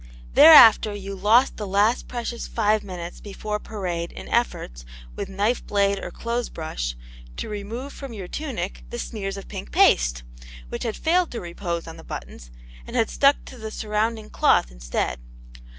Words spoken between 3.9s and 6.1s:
in efforts, with knife blade or